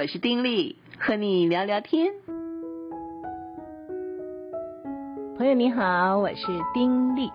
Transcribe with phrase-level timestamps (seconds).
[0.00, 2.12] 我是丁力，和你聊聊天。
[5.36, 7.32] 朋友你好，我是丁力。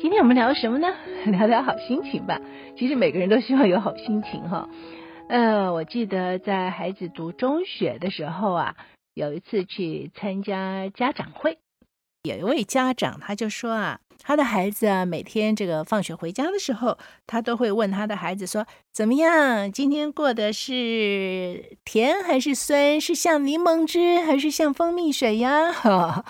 [0.00, 0.88] 今天我们聊什么呢？
[1.30, 2.40] 聊聊好心情吧。
[2.76, 4.68] 其实每个人都希望有好心情哈。
[5.28, 8.74] 呃，我记得在孩子读中学的时候啊，
[9.14, 11.58] 有一次去参加家长会，
[12.22, 14.00] 有一位家长他就说啊。
[14.22, 19.72] 他的孩子啊，每天这个放学回家的时候，他都会问他的孩子说：“怎么样？
[19.72, 23.00] 今天过的是甜还是酸？
[23.00, 26.22] 是像柠檬汁还是像蜂蜜水呀？” 哈，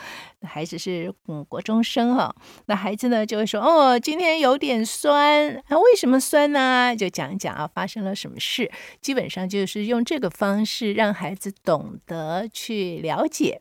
[0.46, 2.32] 孩子是嗯国中生哈，
[2.66, 5.60] 那孩子呢就会说：“哦，今天有点酸。
[5.66, 8.70] 啊，为什么酸呢？”就讲一讲啊，发生了什么事。
[9.00, 13.60] 基本上就是用这个方式让孩子懂得去了解。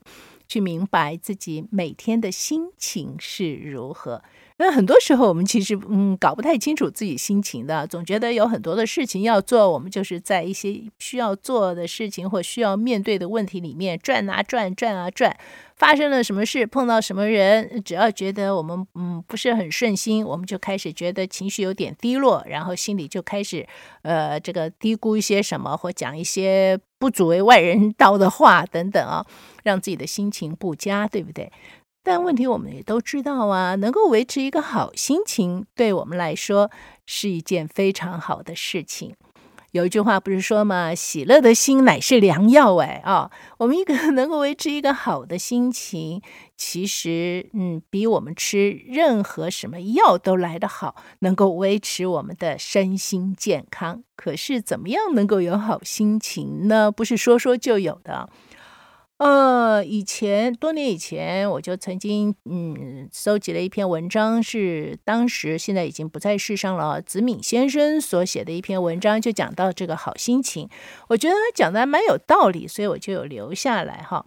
[0.50, 4.22] 去明白自己每天的心情是如何。
[4.58, 15.38] 那很多时候我们其实嗯搞不太清楚自己心情的，总觉得有很多的事情要做，我们就是在一些需要做的事情或需要面对的问题里面转啊转，转啊转。
[15.78, 23.66] 发生了什么事，碰到什么人，只要觉得我们嗯不是很顺心，我们就开始觉得情绪有点低落，然后心里就开始
[24.02, 29.26] 呃这个低估一些什么，或讲一些不足为外人道的话等等啊，
[29.64, 31.52] 让自己的心情不佳，对不对？
[32.04, 36.70] 但问题我们也都知道啊，能够维持一个好心情，对我们来说
[37.06, 39.16] 是一件非常好的事情。
[39.72, 40.96] 有一句话不是说嘛？
[40.96, 42.76] 喜乐的心乃是良药。
[42.78, 46.22] 哎啊，我们一个能够维持一个好的心情，
[46.58, 54.04] 其实嗯，比我们吃任何什么药都来得好，能够维持我们的身心健康。
[54.16, 56.92] 可是怎么样能够有好心情呢？
[56.92, 58.30] 不是说说就有的。
[59.20, 70.70] 呃，以前多年以前，我就曾经嗯搜集了一篇文章，是当时现在已经不在世上了，子敏先生所写的一篇文章，就讲到这个好心情。
[71.10, 74.26] 我觉得他讲的还蛮有道理，所以我就有留下来哈。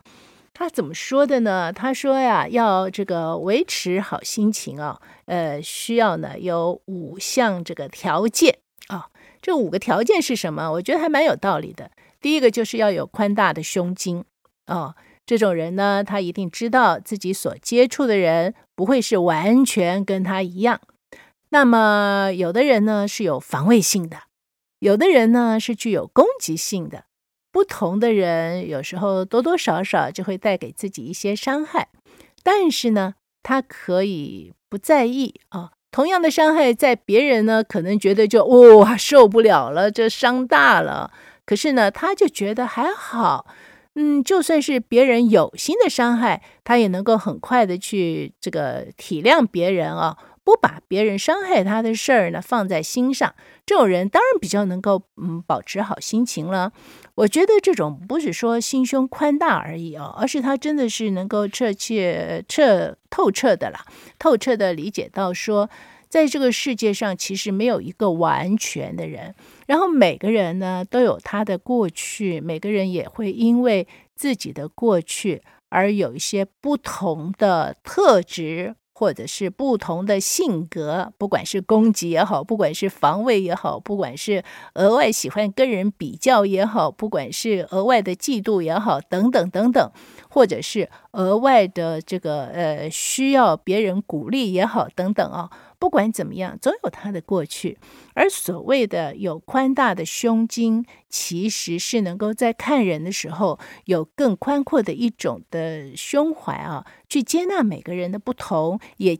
[0.52, 1.72] 他怎么说的呢？
[1.72, 8.58] 他说呀，要这个维持好心情啊，呃，需要呢有五项这个条件
[8.88, 9.08] 啊。
[9.40, 10.70] 这五个条件是什么？
[10.72, 11.90] 我觉得还蛮有道理的。
[12.20, 14.22] 第一个就是要有宽大的胸襟。
[14.66, 14.94] 哦，
[15.26, 20.80] 这种人呢，他一定知道自己所接触的人不会是完全跟他一样。
[21.50, 24.18] 那么，有的人呢是有防卫性的，
[24.78, 27.04] 有的人呢是具有攻击性的。
[27.50, 31.88] 不同的人有时候多多少少就会带给自己一些伤害，
[32.42, 35.72] 但是呢，他可以不在意啊。
[35.90, 41.12] 同样的伤害，在别人呢可能觉得就哇、哦、受不了了，这伤大了。
[41.44, 43.46] 可是呢，他就觉得还好。
[43.94, 53.34] 嗯，就算是别人有心的伤害，他也能够很快的去这个体谅别人啊，不把别人伤害他的事儿呢放在心上。
[53.66, 56.72] 这种人当然比较能够嗯保持好心情了。
[57.16, 63.84] 我觉得这种不是说心胸宽大而已哦，而是他真的是能够彻切彻透彻的啦，
[64.18, 65.68] 透彻的理解到说。
[66.12, 69.34] 在这个世界上，其实没有一个完全的人。
[69.66, 75.40] 然后每个人呢，都有他的过去，每个人也会因为自己的过去
[75.70, 81.14] 而有一些不同的特质，或者是不同的性格。
[81.16, 84.44] 不管是攻击也好，不管是防卫也好，不管是
[84.74, 89.90] 额外喜欢跟人比较也好，不管是额外的嫉妒也好，等等等等，
[90.28, 95.50] 或者是额外的这个呃需要别人鼓励也好，等等啊。
[95.82, 97.76] 不管怎么样，总有他的过去。
[98.14, 109.18] 而所谓的有宽大的胸襟，其实是能够在看人的时候有更宽阔的一种的胸怀啊，去接纳每个人的不同，也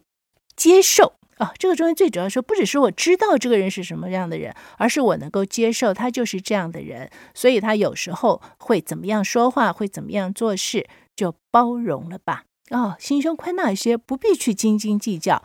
[0.55, 1.53] 接受啊。
[1.59, 7.11] 这个中间最主要说，不只是我知道这个人是什么样的人，而是我能够接受他就是这样的人。
[7.35, 10.87] 所以他有时候会怎么样说话，会怎么样做事，
[11.17, 12.45] 就包容了吧。
[12.71, 15.43] 哦，心胸宽大一些，不必去斤斤计较。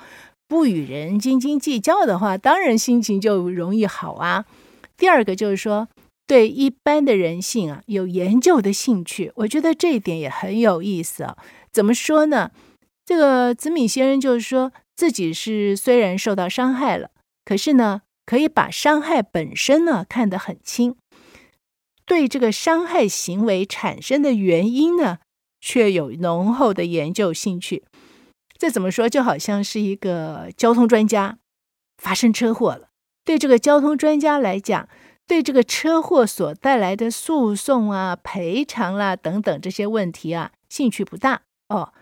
[0.47, 4.45] 不与人斤斤计较的话，当然心情就容易好啊。
[4.97, 5.87] 第二个就是说，
[6.25, 11.37] 对一般的人性啊有研究的兴趣，我觉得这一点也很有意思啊。
[11.71, 12.51] 怎么说呢？
[13.05, 17.11] 这个子敏先生就是说自己是虽然受到伤害了，
[17.45, 20.95] 可是呢，可以把伤害本身呢看得很轻，
[22.05, 25.19] 对这个伤害行为产生的原因呢，
[25.61, 27.83] 却有浓厚的研究兴趣。
[28.57, 29.07] 再怎么说？
[29.07, 31.37] 就好像是一个交通专家
[31.97, 32.89] 发生车祸了，
[33.23, 34.87] 对这个交通专家来讲，
[35.27, 41.93] 对这个车祸所带来的诉讼啊、赔偿啦、等等这些问题啊，兴趣不大哦。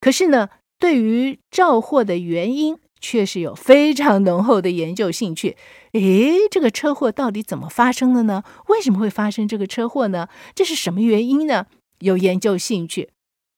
[0.00, 5.56] 可是呢，对于肇祸的原因却是有非常浓厚的研究兴趣。
[5.92, 8.42] 诶，这个车祸到底怎么发生的呢？
[8.68, 10.28] 为什么会发生这个车祸呢？
[10.54, 11.66] 这是什么原因呢？
[12.00, 13.10] 有研究兴趣。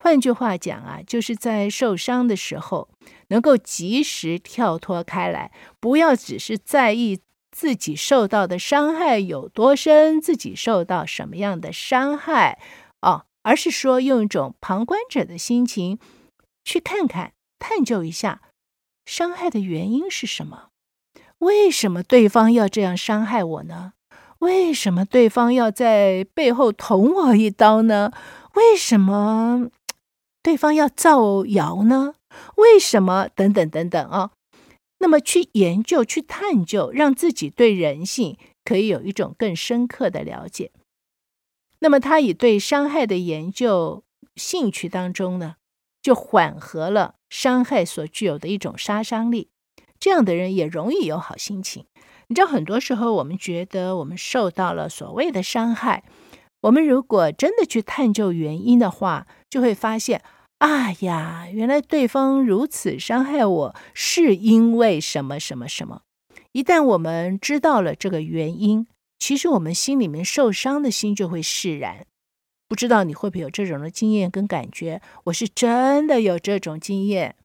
[0.06, 2.88] 换句话讲啊，就是在受伤的时候，
[3.30, 5.50] 能够及时跳脱开来，
[5.80, 7.18] 不要只是在意
[7.50, 12.60] 自己受到的伤害有多深，自己受到什么样的伤害
[13.00, 15.98] 哦，而是说用一种旁观者的心情
[16.64, 18.42] 去看看、探究一下。
[19.06, 20.68] 伤害的原因是什么？
[21.38, 23.94] 为什么对方要这样伤害我呢？
[24.38, 28.12] 为什么对方要在背后捅我一刀呢？
[28.54, 29.68] 为什么
[30.46, 32.14] 对方要造谣呢？
[32.54, 34.30] 为什么等等等等啊？
[34.98, 40.70] 那么去研究、去探究，让自己对人性可以有一种更深刻的了解。
[41.80, 44.04] 那么他以对伤害的研究
[44.36, 45.56] 兴趣当中呢，
[46.00, 47.16] 就缓和了。
[47.28, 49.48] 伤害所具有的一种杀伤力，
[49.98, 51.86] 这样的人也容易有好心情。
[52.28, 56.04] 你知道，很多时候我们觉得我们受到了所谓的伤害，
[56.60, 60.22] 我们如果真的去探究原因的话，就会发现，
[60.58, 66.02] 啊呀，原来对方如此伤害我，是因为什么什么什么。
[66.52, 68.86] 一旦我们知道了这个原因，
[69.18, 72.06] 其实我们心里面受伤的心就会释然。
[72.68, 75.02] 不知道你会不会有这种的经验跟感觉？
[75.24, 77.36] 我是真的有这种经验，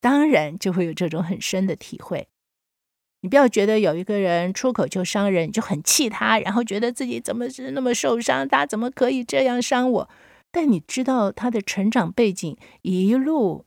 [0.00, 2.26] 当然就会有这种很深的体会。
[3.20, 10.10] 你不要觉得有一个人出口就伤人，就很气他，然后觉得自己怎么是那么受伤，他怎么可以这样伤我？
[10.50, 13.66] 但你知道他的成长背景，一路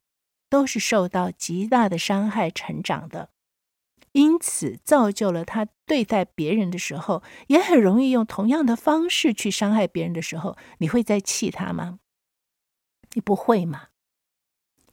[0.50, 3.30] 都是受到极大的伤害成长的。
[4.13, 12.00] 因此，造就了他对待别人的时候，也很容易用同样的方式去伤害别人的时候，你会再气他吗？
[13.13, 13.88] 你不会吗？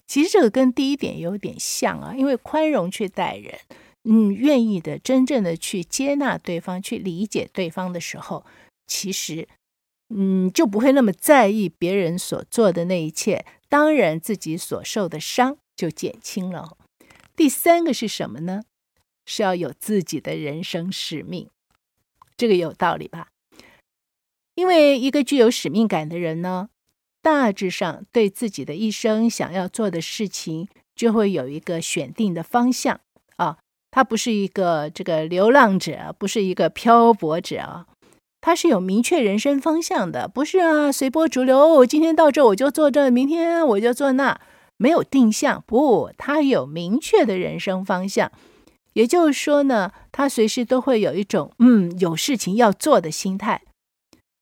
[0.06, 3.58] 其实这个跟第一点有点像啊，因为宽容去待人，
[4.04, 8.46] 嗯，愿意的真正的去接纳对方，去理解对方的时候，
[8.86, 9.48] 其实，
[10.08, 16.76] 嗯，就不会那么在意别人所做的那一切，当然自己所受的伤就减轻了。
[17.36, 18.62] 第三个是什么呢？
[19.26, 21.50] 是要有自己的人生使命，
[22.36, 23.28] 这个有道理吧？
[24.54, 26.70] 因为一个具有使命感的人呢，
[27.20, 30.66] 大致上对自己的一生想要做的事情，
[30.96, 32.98] 就会有一个选定的方向
[33.36, 33.58] 啊。
[33.90, 37.86] 他不是一个这个流浪者，不是一个漂泊者啊，
[38.40, 41.84] 他是有明确人生方向的，不是啊随波逐流。
[41.84, 44.40] 今天到这我就做这，明天我就做那，
[44.76, 45.62] 没有定向。
[45.66, 48.30] 不，他有明确的人生方向。
[48.94, 53.62] 也就是说呢，他随时都会有一种嗯有事情要做的心态，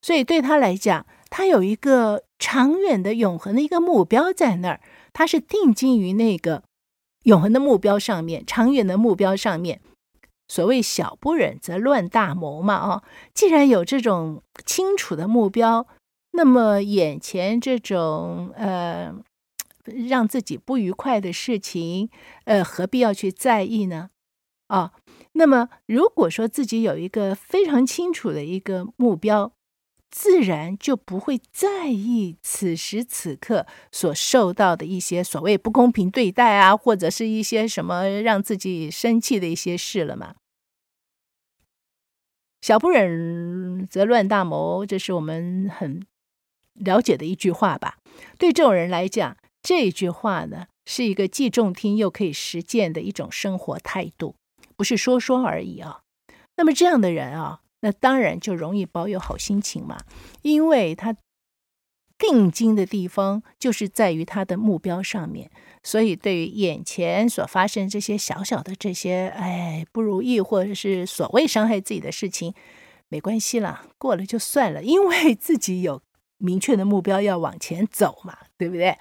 [0.01, 4.81] 所以对他来讲，他有一个长远的、永恒的一个目标在那儿，
[5.13, 6.63] 他是定睛于那个
[7.25, 9.81] 永恒的目标上面、长远的目标上面。
[10.49, 13.03] 所谓小不忍则乱大谋嘛，啊，
[13.35, 15.87] 既然有这种清楚的目标，
[16.33, 19.15] 那么眼前这种呃
[20.09, 22.11] 让自己不愉快的事情，
[22.45, 24.11] 呃，何必要去在意呢？
[24.69, 24.93] 啊、
[25.33, 29.53] 那么如果说自己有一个非常清楚的一个目标，
[30.19, 40.37] 自然就不会在意此时此刻所受到的一些所谓不公平对待啊，或者是一些什么让自己生气的一些事了嘛。
[42.63, 46.07] 小不忍则乱大谋，这是我们很
[46.73, 47.99] 了解的一句话吧？
[48.39, 54.37] 对这种人来讲，这句话呢，是一个既中听又可以实践的一种生活态度。
[54.77, 56.01] 不是说说而已啊，
[56.57, 59.97] 那么这样的人啊，那当然就容易保有好心情嘛，
[60.43, 61.15] 因为他
[62.19, 65.49] 定睛的地方就是在于他的目标上面，
[65.85, 72.53] 所以对于眼前所发生这些小小的这些哎不如意或者是所谓伤害自己的事情，
[73.09, 76.03] 没关系了，过了就算了，因为自己有
[76.39, 78.99] 明确的目标要往前走嘛，对不对？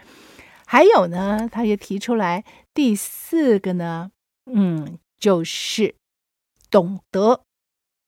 [0.67, 4.11] 还有呢，他也提出来第四个呢，
[4.45, 4.99] 嗯。
[5.17, 5.95] 就是
[6.69, 7.44] 懂得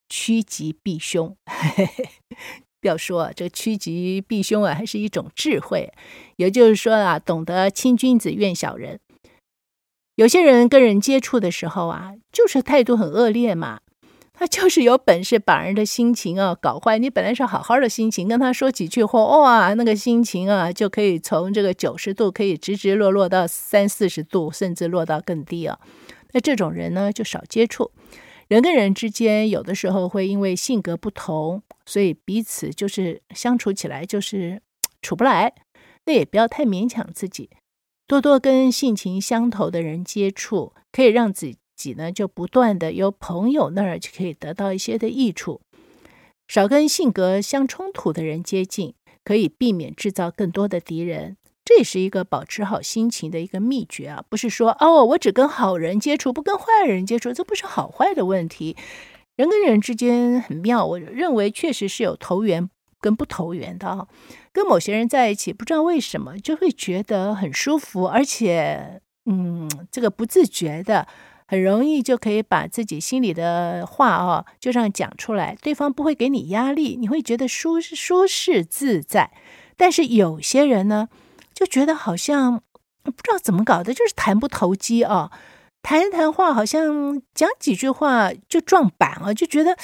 [0.09, 1.35] 趋吉避凶，
[2.79, 5.91] 不要说这趋吉避凶啊，还是一种智慧。
[6.37, 8.99] 也就是说啊，懂得亲君子远小人。
[10.15, 13.81] 有些人跟人接触的时候啊，就是态度很恶劣嘛，
[14.33, 16.97] 他就是有本事把人的心情啊搞坏。
[16.97, 25.79] 你本来是好好的心情，跟他说几句话，哇，那个心情啊就可以从这个九十度可以直直落落到三四十度，甚至落到更低啊。
[26.31, 27.91] 那这种人呢，就少接触。
[28.47, 34.61] 人跟人之间，有的时候会因为性格不同，所以彼此就是相处起来就是
[35.01, 35.53] 处不来。
[36.05, 37.49] 那也不要太勉强自己。
[38.07, 45.59] 多多跟性情相投的人接触，可以让自己呢就不断的由朋友那儿就可以得到一些的益处。
[46.47, 48.93] 少跟性格相冲突的人接近，
[49.25, 51.35] 可以避免制造更多的敌人。
[51.67, 54.23] 这也是一个保持好心情的一个秘诀啊！
[54.29, 58.77] 不是说哦，我只跟好人接触，不跟坏人接触，这不是好坏的问题。
[59.35, 62.69] 人跟人之间很妙，我认为确实是有投缘
[63.01, 64.07] 跟不投缘的啊。
[64.53, 71.05] 跟某些人在一起，不知道为什么就会觉得很舒服，而且嗯，这个不自觉的
[71.45, 79.31] 很容易就可以把自己心里的话啊，就这样讲出来，对方不会给你压力，你会觉得舒舒适自在。
[79.75, 81.09] 但是有些人呢，
[81.57, 82.61] 就觉得好像
[83.01, 85.31] 不知道怎么搞的，就是谈不投机啊，
[85.81, 89.75] 谈一谈话好像讲几句话就撞板啊，就觉得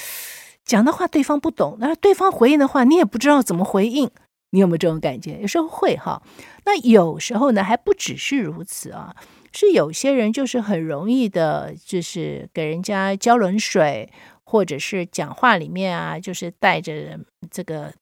[0.64, 4.08] 讲的话对方不懂，那对方回应的话你也不知道怎么回应，
[4.50, 5.40] 你有没有这种感觉？
[5.40, 6.22] 有时候会哈，
[6.64, 9.16] 那有时候呢还不只是如此啊，
[9.52, 14.12] 是有些人就是很容易的，就是给人家浇冷水，
[14.44, 17.18] 或者是讲话里面啊，就是带着
[17.50, 17.92] 这个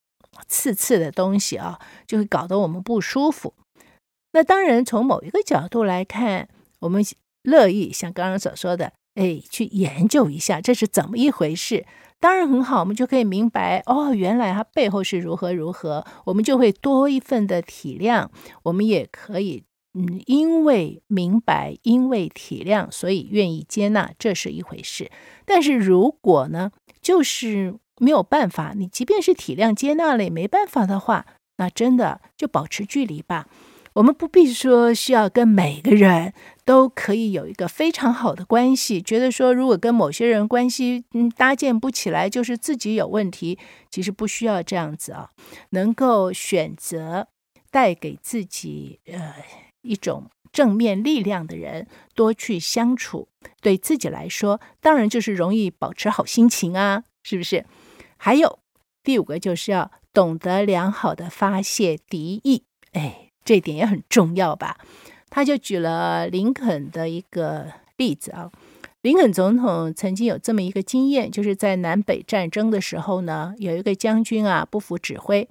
[0.47, 3.55] 刺刺的东西啊，就会搞得我们不舒服。
[4.33, 6.49] 那当然，从某一个角度来看，
[6.81, 7.05] 我们
[7.43, 11.85] 乐意像刚刚所说的，哎，去研究一下这是怎么一回事。
[12.19, 18.29] 当然很好，我们就可以明白哦，原来它背后是如何如何，我们就会多一份的体谅。
[18.63, 25.11] 我们也可以，嗯，因为明白，因为体谅，所以愿意接纳，这是一回事。
[25.45, 26.71] 但是如果呢，
[27.01, 31.25] 就是没有办法，你即便是体谅接纳了也没办法的话，
[31.59, 33.47] 那真的就保持距离吧。
[33.95, 36.33] 我们不必说需要跟每个人
[36.65, 43.59] 都可以有一个非常好的关系，觉得说如果跟某些人关系嗯搭建不起来，就是自己有问题。
[43.89, 45.31] 其实不需要这样子啊，
[45.71, 47.29] 能够选择
[47.71, 49.35] 带给自己呃
[49.83, 53.29] 一种正面力量的人多去相处，
[53.61, 57.67] 对自己来说当然就是容易保持好心情啊，是不是？
[58.25, 58.61] 还有
[59.03, 62.63] 第五个就是要懂得良好的发泄敌意，
[62.93, 63.19] 哎。
[63.45, 64.79] 这点也很重要吧？
[65.29, 68.53] 他就举了林肯的一个例子啊。
[69.01, 75.49] 林肯总统曾经有这么一个经验，就是在南北战争的时候呢，有一个将军啊不服指挥，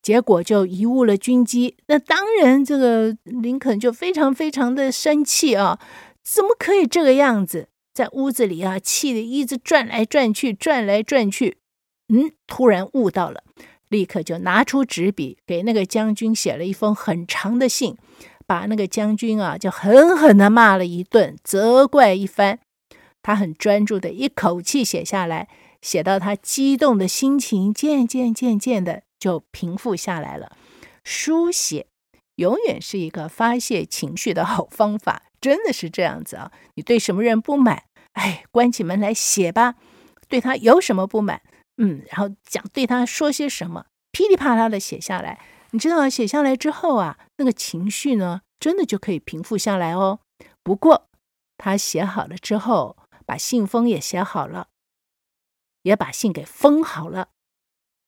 [0.00, 1.76] 结果就贻误了军机。
[1.88, 5.78] 那当然，这个林肯就非常非常的生气啊！
[6.24, 7.68] 怎么可以这个样子？
[7.92, 11.58] 在屋子里啊，气得一直转来转去，转来转去。
[12.14, 13.42] 嗯，突然悟到了。
[13.88, 17.96] 立刻就拿出纸笔，给那个将军写了一封很长的信，
[18.46, 22.58] 把那个将军啊就狠狠的骂了一顿，责怪一番。
[23.22, 25.48] 他很专注的一口气写下来，
[25.80, 30.56] 写到他激动的心情渐渐渐渐的就平复下来了。
[31.04, 31.86] 书写
[32.36, 36.50] 永远是一个发泄情绪的好方法，真的是这样子啊！
[36.74, 39.76] 你对什么人不满，哎，关起门来写吧。
[40.26, 41.42] 对他有什么不满？
[41.76, 45.40] 嗯，然后讲对他说些什么，噼里啪啦的写下来。
[45.70, 50.20] 你知道写下来之后啊，那个情绪呢，真的就可以平复下来哦。
[50.62, 51.08] 不过
[51.58, 54.68] 他写好了之后，把信封也写好了，
[55.82, 57.30] 也把信给封好了，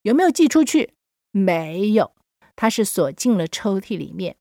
[0.02, 0.94] 有没有寄出去？
[1.32, 2.14] 没有，
[2.54, 4.37] 他是锁进了抽屉里面。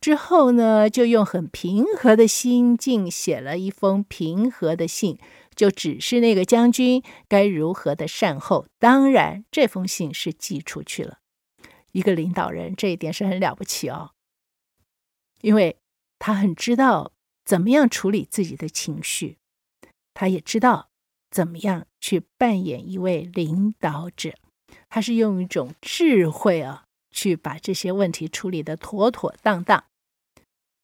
[0.00, 5.18] 之后呢，就用很平和的心境写了一封平和的信，
[5.54, 8.66] 就指示那个将军该如何的善后。
[8.78, 11.18] 当然，这封信是寄出去了。
[11.92, 14.12] 一个领导人这一点是很了不起哦，
[15.42, 15.76] 因为
[16.18, 17.12] 他很知道
[17.44, 19.36] 怎么样处理自己的情绪，
[20.14, 20.88] 他也知道
[21.30, 24.34] 怎么样去扮演一位领导者。
[24.88, 29.84] 他是用一种智慧啊，去把这些问题处理得妥妥当当。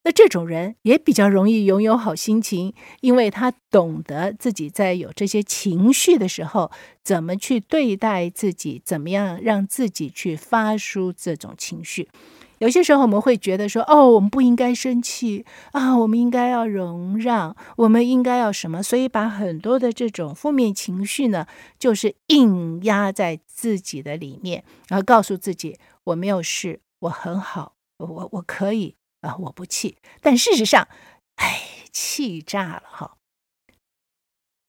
[0.09, 2.73] 那这种人也比较容易拥有好心情，
[3.03, 6.71] 因为他懂得自己在有这些情绪的时候，
[7.05, 12.09] 怎么去对待自己，怎么样让自己去发出这种情绪。
[12.57, 21.47] 有些时候我们会觉得说，哦，我们不应该生气啊，我们应该要容让，我们应该要什么，所以把很多的这种负面情绪呢，
[21.79, 28.95] 就是硬压在自己的里面，然后告诉自己，我没有事，我很好，我我可以。
[29.21, 30.89] 啊，我不气，但事实上，
[31.37, 33.17] 哎，气炸了哈！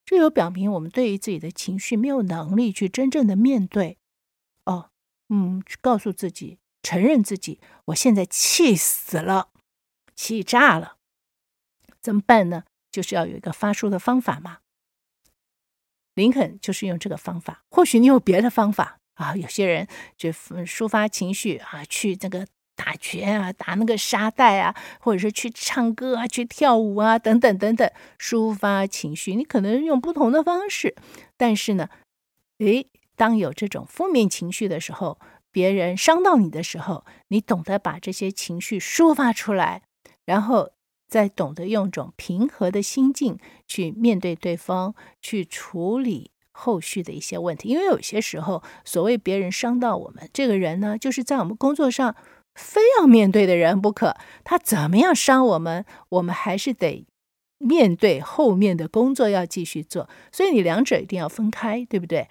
[0.04, 4.00] 这有表明我们对于自己的情绪没有能力去真正的面对。
[4.66, 4.90] 哦，
[5.30, 9.50] 嗯，告诉自己，承认自己，我现在气死了，
[10.16, 10.98] 气炸了，
[12.02, 12.64] 怎么办呢？
[12.92, 14.60] 就是要有一个发抒的方法嘛。
[16.16, 19.36] 林肯就是用这个方法，或许你有别的方法啊。
[19.36, 19.88] 有些人
[20.18, 22.48] 就抒发情绪啊，去这个。
[22.80, 29.36] 打拳啊，打那个沙袋啊，或者是去唱歌啊，去跳舞啊，等等等等，抒发情绪。
[29.36, 30.96] 你可能用不同的方式，
[31.36, 31.90] 但是呢，
[32.60, 35.20] 诶，当有这种负面情绪的时候，
[35.52, 39.82] 别人伤到你的时候，你懂得把这些情绪抒发出来，
[40.26, 40.72] 然后
[41.10, 47.68] 再懂得用一种平和的心境去面对对方，去处理后续的一些问题。
[47.68, 52.16] 因为有些时候，所谓别人伤到我们，这个人呢，就是在我们工作上
[52.60, 54.16] 非要面对的人不可。
[54.44, 57.06] 他怎么样伤我们，我们还是得
[57.58, 60.10] 面对后面的工作要继续做。
[60.32, 62.28] 所以你两者一定要分开，对不对？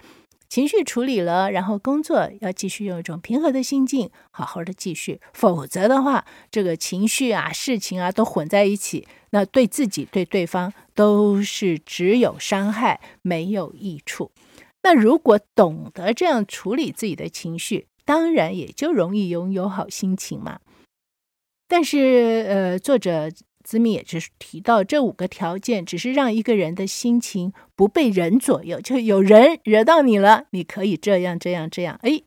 [0.49, 5.21] 情绪处理了，然后工作要继续用一种平和的心境，好好的继续。
[5.35, 14.31] 否则的话，这个情绪啊、事情啊都混在一起，那对自己、对对方都是只有伤害，没有益处。
[14.83, 20.61] 那如果懂得这样处理自己的情绪，当然也就容易拥有好心情嘛。
[21.69, 23.31] 但是，呃，作者。
[23.65, 32.23] 子敏也就是提到这五个条件，只是让一个人的心情不被人左右，就有人惹到你了，你可以这样这样这样，哎，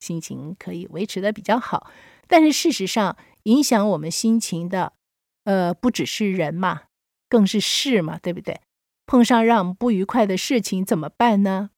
[0.00, 1.88] 心情可以维持的比较好。
[2.26, 4.94] 但是事实上，影响我们心情的，
[5.44, 6.82] 呃，不只是人嘛，
[7.28, 8.60] 更是事嘛，对不对？
[9.06, 11.70] 碰上让不愉快的事情怎么办呢？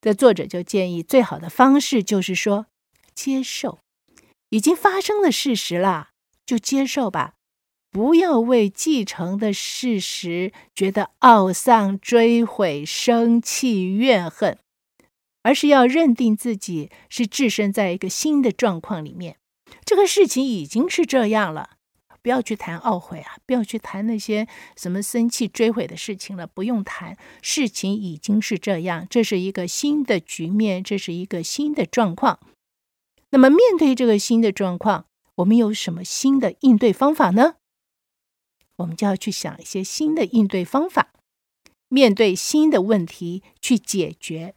[0.00, 2.66] 这作者就建议，最好的方式就是说，
[3.16, 3.80] 接受
[4.50, 6.10] 已经发生的事实了，
[6.46, 7.32] 就接受吧。
[7.90, 14.58] 不要为既成的事实觉得懊丧、追悔、生气、怨恨，
[15.42, 19.38] 而是要认定自己是置身在一个新的状况里面。
[19.84, 21.70] 这个事情已经是这样了，
[22.22, 24.46] 不要去谈懊悔啊，不要去谈那些
[24.76, 27.16] 什么生气、追悔的事情了，不用谈。
[27.40, 32.38] 事情已经是这样，这是一个新的局面，这是一个新的状况。
[33.36, 37.56] 那么，面对这个新的状况，我们有什么新的应对方法呢？
[38.76, 41.12] 我们就要去想一些新的应对方法，
[41.88, 44.54] 面对新的问题去解决，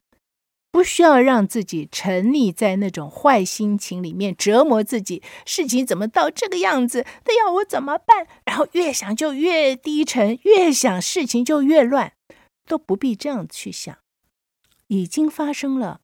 [0.72, 5.22] 不需要让自己沉溺在那种坏心情里面折磨自己。
[5.46, 7.06] 事情怎么到这个样子？
[7.26, 8.28] 那要我怎么办？
[8.46, 12.14] 然后越想就越低沉，越想事情就越乱，
[12.66, 13.98] 都不必这样去想，
[14.88, 16.00] 已经发生了。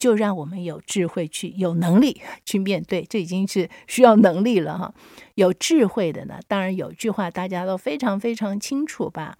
[0.00, 4.94] 就让我们有智慧去，有能力去面对，这已经是需要能力了哈。
[5.34, 9.36] 有智慧的呢，当然有句话大家都非常非常清楚吧。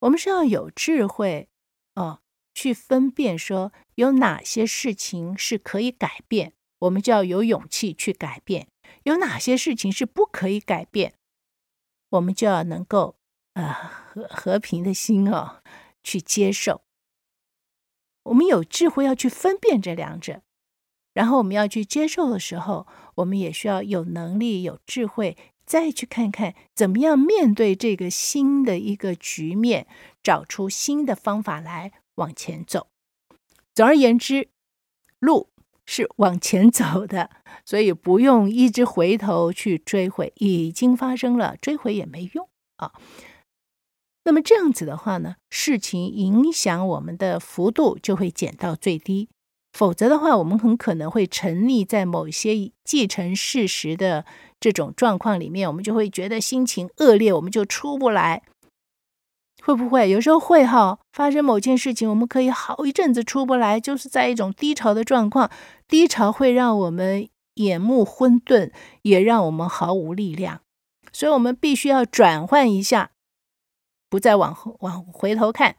[0.00, 1.48] 我们是要有智慧
[1.94, 2.20] 哦，
[2.54, 8.66] 去分辨说有哪些事情是可以改变，我们就要有勇气去改变；
[9.04, 11.14] 有哪些事情是不可以改变，
[12.10, 13.16] 我们就要能够
[13.54, 15.62] 啊和和平的心哦
[16.02, 16.83] 去接受。
[18.24, 20.42] 我们有智慧要去分辨这两者，
[21.12, 29.86] 然后我们要去接受的时候，我们也需要有能力、有智慧，再去看看怎么样面对这个新的一个局面，
[30.22, 32.88] 找出新的方法来往前走。
[33.74, 34.48] 总而言之，
[35.18, 35.50] 路
[35.84, 37.30] 是往前走的，
[37.64, 42.92] 所以不用一直回头去追悔，已经发生了，追悔也没用啊。
[44.24, 49.28] 那么这样子的话呢，事情影响我们的幅度就会减到最低。
[49.72, 54.24] 否则的话，我们很可能会沉溺在某些既成事实的
[54.60, 58.42] 这种状况里面，我们就会觉得心情恶劣，我们就出不来。
[59.62, 60.98] 会不会有时候会哈？
[61.12, 65.50] 发生某件事情，我们可以好一阵子出不来，就是在一种低潮的状况。
[65.88, 68.70] 低潮会让我们眼目昏钝，
[69.02, 70.60] 也让我们毫无力量。
[71.12, 73.10] 所以，我们必须要转换一下。
[74.08, 75.76] 不再往后往回头看，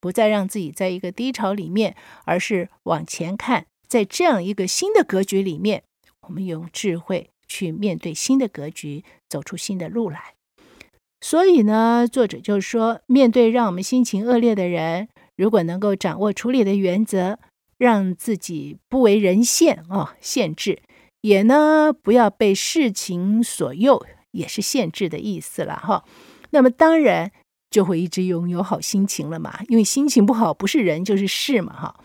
[0.00, 5.84] 不再让自己在一个低潮里面，而是往前看，在这样一个新的格局里面，
[6.22, 10.34] 我们用智慧去面对新的格局，走出新的路来。
[11.20, 17.38] 所以呢，作者就说，面对让我们心情恶劣的人，如果能够掌握处理的原则，
[17.78, 20.82] 让自己不为人限哦，限制，
[21.20, 26.04] 也呢不要被事情所诱，也是限制的意思了哈。
[26.50, 27.32] 那么当然。
[27.70, 32.00] 就会一直拥有好心情了嘛，因为心情不好不是人就是事嘛，哈。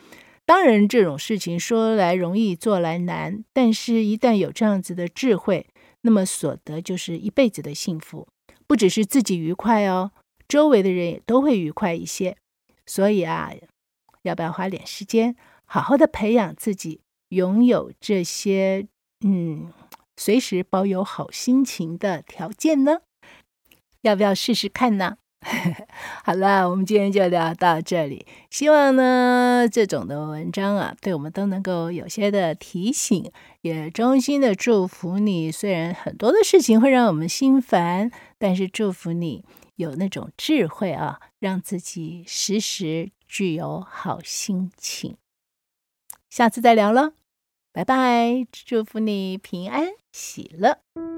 [0.45, 5.67] 当然这种事情说来容易做来难，但是一旦有这样子的智慧，
[6.01, 8.27] 那么所得就是一辈子的幸福，
[8.67, 10.11] 不只是自己愉快哦，
[10.47, 12.35] 周围的人也都会愉快一些。
[12.85, 13.53] 所以啊，
[14.23, 18.87] 要不要花点时间，好好的培养自己，拥有这些
[19.23, 19.71] 嗯，
[20.17, 23.01] 随时保有好心情的条件呢？
[24.01, 25.17] 要不要试试看呢？
[26.23, 28.25] 好了，我们今天就聊到这里。
[28.49, 35.51] 希望呢，这种的文章啊，对我们都能够有些的提醒，也衷心的祝福你。
[35.51, 39.43] 虽然很多的事情会让我们心烦，但是祝福你
[39.75, 45.17] 有那种智慧啊，让自己时时具有好心情。
[46.29, 47.13] 下次再聊了，
[47.73, 48.45] 拜拜！
[48.51, 51.10] 祝福你平安喜乐。